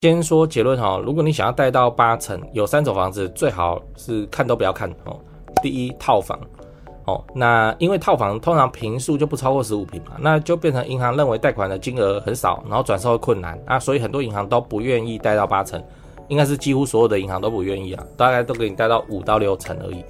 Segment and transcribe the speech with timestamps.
[0.00, 5.18] 先说结论哈，如果你想要贷到八成，有三种房子最好是看都不要看哦。
[5.60, 6.38] 第一，套房
[7.06, 15.82] 哦，那因为套房通常坪数就不超过十五坪嘛，那就变成银行认为贷款的金额很少，然后转售困难啊，所以很多银行都不愿意贷到八成，
[16.28, 20.04] 应该是几乎所有的银行都不愿意啊，大概都给你贷到五到六成而已。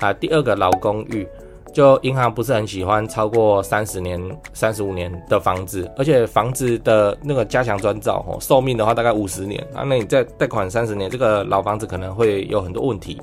[0.00, 1.24] 啊，第二个老公寓。
[1.72, 4.20] 就银行不是很喜欢超过三十年、
[4.52, 13.20] 三十五年的房子，而且房子的那个加强砖造哦，寿命的话大概五十年啊，那你再贷款三十年，这个老房子可能会有很多问题，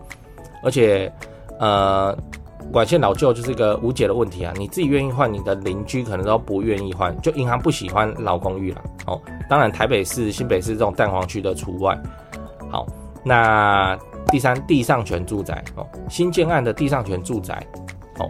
[0.63, 1.11] 而且
[1.59, 2.17] 呃，
[2.71, 9.21] 管线老旧就是一个无解的问题啊，你自己愿意换，你的邻居可能都不愿意换，就银行不喜欢老公寓了哦。
[9.47, 11.95] 当然台北市、新北市这种蛋黄区的除外。
[12.71, 12.87] 好，
[13.23, 13.95] 那
[14.31, 17.63] 第三，地上权住宅哦，新建案的地上权住宅。
[18.19, 18.29] 哦，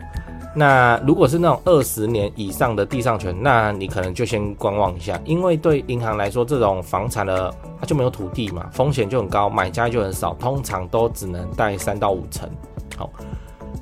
[0.56, 12.50] 那如果是那种二十年以上的地上权，那你可能就先观望一下，因为对银行来说，这种房产的它就没有土地嘛，风险就很高，买家就很少，通常都只能贷三到五成。
[12.98, 13.10] 好，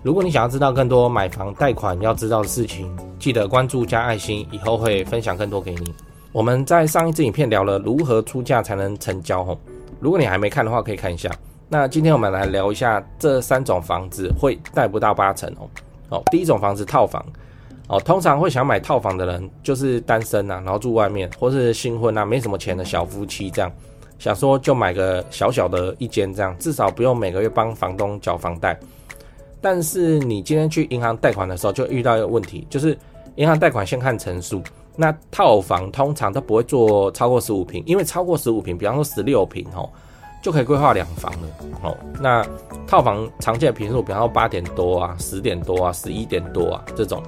[0.03, 5.93] 如果你想要知道更多买房贷款要知道的事情，记得关注加爱心，以后会分享更多给你。
[6.31, 9.57] 我们在上一支影片聊了如何出价才能成交，吼，
[9.99, 11.31] 如果你还没看的话，可以看一下。
[11.69, 15.67] 那今天我们来聊一下这三种房子会贷不到八成哦。
[16.09, 17.25] 哦，第一种房子套房，
[17.87, 23.71] 哦，通常会想买套房的人就是单身啊，然后住外面，或是新婚啊，没什么钱的小夫妻这样，
[24.17, 28.79] 想说就买个小小的一间这样，至少不用每个月帮房东缴房贷。
[29.59, 32.97] 但是你今天去银行贷款的时候，就遇到一个问题，就是
[33.35, 34.61] 银行贷款先看成数，
[34.95, 39.89] 那套房通常都不会做超过十五平，因为超过十五平，比方说十六平哦。
[40.47, 41.47] 就可以规划两房了
[41.83, 41.97] 哦。
[42.21, 42.41] 那
[42.87, 47.21] 套房常见的坪数，比方说八点多啊、十点多啊、十一点多啊这种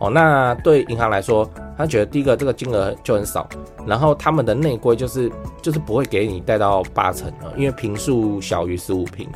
[0.00, 0.10] 哦。
[0.10, 3.48] 那对银行来说，他觉得第一个这个金额就很少，
[3.86, 5.30] 然后他们的内规就是
[5.62, 9.28] 就是不会给你贷到八成啊，因为坪数小于十五坪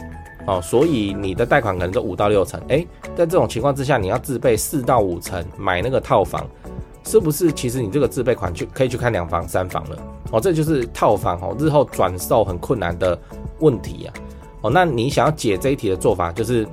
[0.48, 2.58] 哦，所以你的贷款可能就五到六成。
[2.62, 6.44] 哎、欸，在这种情况之下，你要自备四到五成买那个套房。
[7.10, 9.97] 是不是其实你这个自备款就可以去看两房三房了
[10.31, 10.41] 哦？
[10.41, 13.19] 这就是套房哦，日后转售很困难的
[13.59, 14.15] 问题啊
[14.60, 14.71] 哦。
[14.71, 16.65] 那你想要解这一题的做法就是，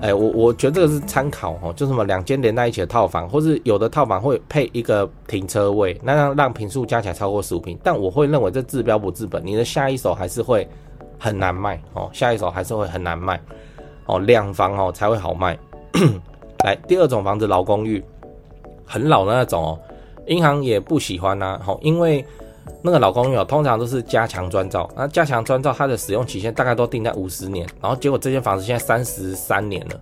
[0.00, 7.76] 哎，我我觉得这个是参考哦，就什么两间连在一起的套房，或是有的套房会配一个停车位，那让让坪数加起来超过十五坪。
[7.82, 10.68] 但我会认为这治标不治本，你的下一手还是会
[11.18, 13.40] 很难卖哦，下一手还是会很难卖
[14.06, 15.58] 哦，两房哦才会好卖。
[16.64, 18.00] 来，第二种房子老公寓。
[18.86, 19.78] 很老的那种哦，
[20.26, 22.24] 银行也不喜欢呐，吼，因为
[22.82, 30.00] 那个老公寓哦，通常都是加强专造，那加强专造它的使用期限大概都定在五十年，然后结果这间房子现在三十三年了，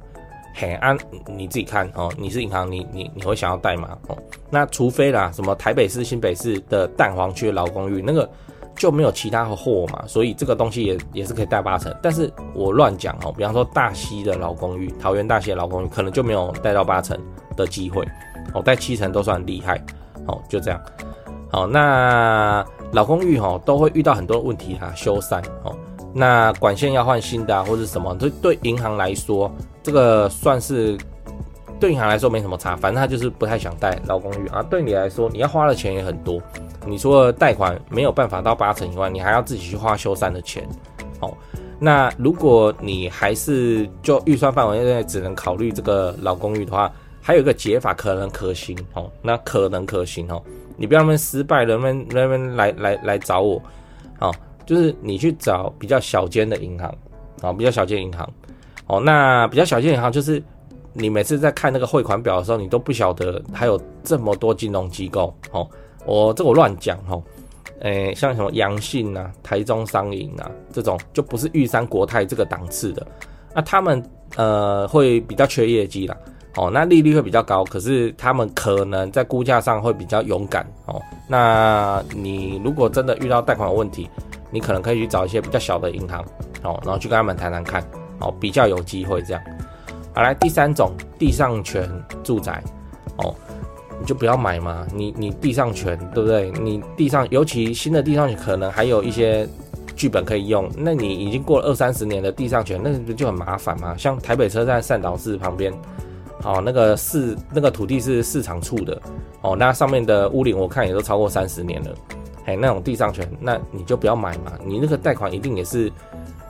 [0.55, 0.97] 嘿，按
[1.27, 3.97] 你自己看哦，你是银行，你你你会想要贷吗？
[4.09, 4.17] 哦，
[4.51, 8.29] 那除非啦，什么台北市、新北市的蛋黄区老公寓，那个
[8.77, 17.19] 就没有其他的货嘛，所以这个东西也也是可以贷八成，但是我乱讲哦，比方说大溪的老公寓、桃园大溪的老公寓，可能就没有贷到八成
[17.57, 18.07] 的机会。
[18.53, 19.83] 哦，贷七成都算厉害，
[20.29, 20.81] 哦，就这样，
[21.51, 25.75] 好，那老公寓哦都会遇到很多问题啊，修缮哦，
[26.13, 29.51] 那管线要换新的啊，或者什么，这对银行来说，
[29.83, 30.97] 这个算是
[31.81, 34.63] 对银行来说没什么差，反正他就是不太想贷老公寓啊。
[34.63, 36.41] 对你来说，你要花的钱也很多，
[36.87, 40.69] 你除了贷款没有办法到八成以外，你还要自己去花修缮的钱，
[41.21, 41.33] 哦，
[41.81, 46.93] 那如果你还是就预算范围内只能考虑这个老公寓的话。
[47.27, 50.43] 还有一个解法可能可行哦，那可能可行哦，
[50.77, 53.63] 你不要那失败，人们人们来来来找我，
[54.19, 54.31] 哦，
[54.67, 56.95] 就是你去找比较小间的银行，
[57.41, 58.31] 哦，比较小间银行，
[58.89, 60.43] 哦，那比较小间银行就是
[60.93, 65.67] 你每次在看那个汇款表的时候，你都不晓得还有这么多金融机构，哦，
[66.05, 67.23] 我这我乱讲哦，
[67.81, 73.07] 诶，像什么阳信啊、台中商银啊这种，就不是玉山国泰这个档次的，
[73.55, 74.05] 那他们
[74.37, 76.15] 呃会比较缺业绩啦。
[76.57, 81.03] 哦，那利率会比较高，可是他们可能在估价上会比较勇敢哦。
[81.27, 84.09] 那你如果真的遇到贷款问题，
[84.53, 86.25] 你可能可以去找一些比较小的银行
[86.63, 87.83] 哦，然后去跟他们谈谈看
[88.21, 89.43] 哦，比较有机会这样。
[90.15, 91.91] 好，来第三种地上权
[92.23, 92.63] 住宅
[93.17, 93.35] 哦，
[93.99, 96.53] 你就不要买嘛，你你地上权对不对？
[96.53, 99.45] 你地上尤其新的地上权可能还有一些
[99.97, 103.97] 剧本可以用，那你已经过了二三十年的地上权，那不就很麻烦吗？
[103.99, 105.75] 像台北车站善导寺旁边。
[106.43, 109.01] 哦，那个市那个土地是市场处的
[109.41, 111.95] 哦，那上面的屋龄我看也都超过三十年了，
[112.45, 115.91] 哎，那种地上权，那你就不要买嘛，你那个贷款一定也是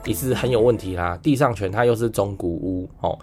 [0.04, 1.19] 也是很有问题啦。
[1.22, 3.16] 地上权它又是中古屋哦，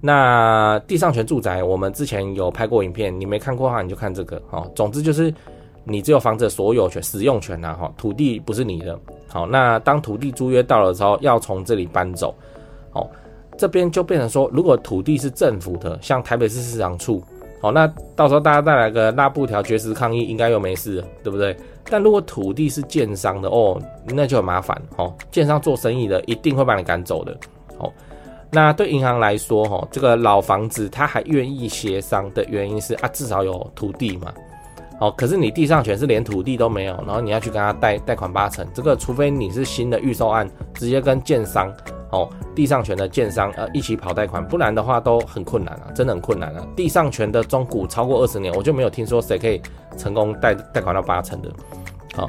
[0.00, 4.68] 那地上权住宅我们之前有拍过影片，你没看过的话你就看这个哦。
[4.74, 5.32] 总之就是
[5.84, 8.98] 你只有房子所有权、使用权呐，哈，土地不是你的。
[9.28, 12.34] 好，那当土地租约到了之后，要从这里搬走，
[12.90, 13.08] 好，
[13.58, 17.22] 这边就变成说，如果土地是政府的，像台北市市长处，
[17.60, 21.56] 好，那到时候大家再来个拉布条绝食抗议，应该又没事了，对不对？
[21.90, 27.36] 但如果土地是建商的哦，那就很麻烦，哦，建商做生意的一定会把你赶走的，
[27.78, 27.92] 哦。
[28.50, 34.32] 那对银行来说，哈，这个老房子他还愿意协商的原因是啊，至少有土地嘛，
[35.00, 41.70] 哦，可是你地上全是连土地都没有，然后你要去跟他贷贷款八成，这个除非你是新的预售案，直接跟建商，
[42.10, 46.66] 哦，地上权的建商呃一起跑贷款，不然的话都很困难啊，真的很困难啊。
[46.74, 49.60] 地上权的中古超过二十年，我就没有听说谁可以
[49.96, 51.50] 成功贷贷款到八成的，
[52.14, 52.28] 好。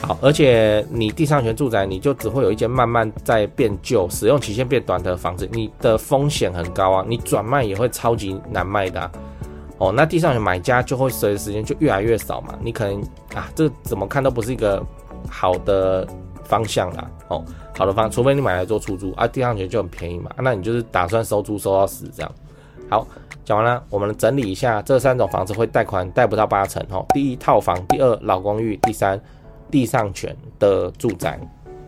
[0.00, 9.10] 好，而且你地上权住宅，你就只会有一间慢慢在变旧、使用期限变短的房子，你的风险很高啊，你转卖也会超级难卖的、
[9.78, 13.02] 哦，那地上权买家就会随着时间就越来越少嘛，你可能
[13.34, 14.80] 啊，这怎么看都不是一个
[15.28, 16.06] 好的
[16.48, 17.10] 方向啦。
[17.28, 17.44] 哦，
[17.76, 22.32] 好的方，除非你买来做出租啊，地上权就很便宜嘛，那你就是打算收租收到死这样。
[22.90, 23.06] 好，
[23.44, 27.06] 讲完了，我们整理一下这三种房子会贷款贷不到八成哦。
[27.10, 29.20] 第一套房，第二老公寓，第三。
[29.70, 31.38] 地上权的住宅，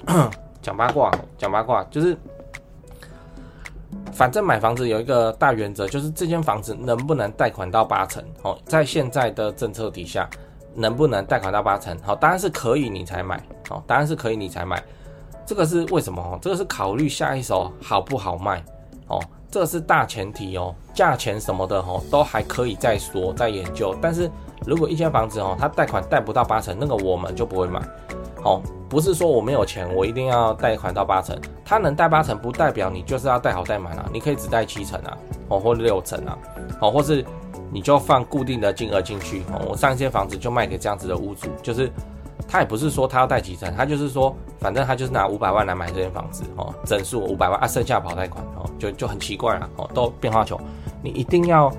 [0.61, 2.15] 讲八卦，讲八卦，就是
[4.13, 10.29] 反正买房子有一个大原则，就是这间房子能不能贷款到八成哦，在现在的政策底下，
[10.75, 11.97] 能不能贷款到八成？
[12.03, 14.83] 好，当然是可以，你才买哦，当然是可以，你才买。
[15.47, 16.21] 这个是为什么？
[16.23, 18.63] 哦，这个是考虑下一手好不好卖
[19.09, 19.19] 哦，
[19.51, 24.31] 这是大前提哦，价钱什么的哦，都还可以再说，再研究，但是。
[24.67, 27.81] 如果一间房子哦，它贷款贷不到八成，那个我们就不会买。
[28.45, 31.35] 哦，不是说我没有钱，我一定要贷款到八成。
[31.65, 34.07] 它能贷八成，不代表你就是要贷好贷满啊。
[34.13, 35.17] 你可以只贷七成啊，
[35.49, 36.39] 哦，或六成啊，
[36.79, 37.25] 哦，或是
[37.73, 39.45] 你就放固定的金额进去。
[39.51, 41.91] 哦，我上一间房子就卖给这样子的屋主，就是
[42.51, 50.61] 他也不是说他要贷几成，他就是说，反正他就是拿五百万来买这间房子，哦，整数五百万啊，剩下跑贷款，哦，就就很奇怪了，哦，都变化球，
[51.03, 51.73] 你一定要。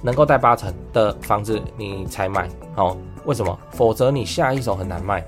[0.00, 2.96] 能够贷八成的房子你才买哦？
[3.24, 3.58] 为什么？
[3.70, 5.24] 否则你下一手很难卖，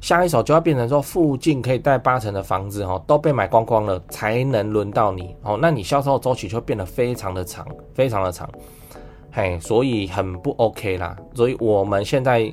[0.00, 5.56] 下一手就要变成说附近可以贷八成的房子哦都被买光光了，才能轮到你哦。
[5.62, 7.64] 那你销售周期就变得非常的长，
[7.94, 8.50] 非常的长，
[9.30, 11.16] 嘿，所以很不 OK 啦。
[11.32, 12.52] 所以我们现在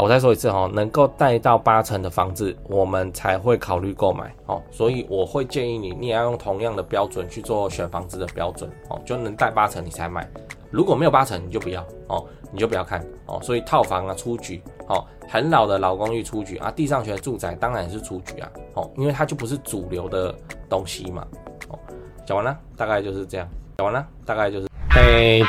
[0.00, 4.62] 我再说一次哦，能够贷到八成的房子，我们才会考虑购买哦。
[4.70, 10.28] 所以我会建议你，你也要用同样的标准去做选房子的标准哦，就能贷八成你才买。
[10.70, 13.38] 如果没有八成，你就不要哦，你就不要看哦。
[13.42, 20.34] 所以套房啊出局哦，很老的老公寓出局啊，地上权住宅当然是出局啊哦，因为它就不是主流的
[20.68, 21.26] 东西嘛
[21.68, 21.78] 哦。
[22.26, 23.48] 讲完了，大概就是这样。
[23.78, 24.67] 讲完了，大概就是。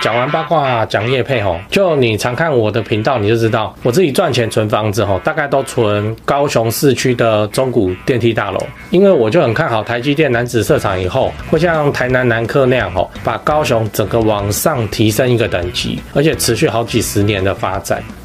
[0.01, 8.59] 讲完八卦，讲业配吼，就你常看我的频道，你就知道我自己赚钱存房子吼，大概都存高雄市区的中古电梯大楼，
[8.89, 18.01] 因为我就很看好台积电男子设厂以后，会像台南南科那样吼，把高雄整个往上提升一个等级，而且持续好几十年的发展。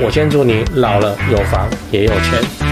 [0.00, 2.71] 我先祝你老了有房也有钱。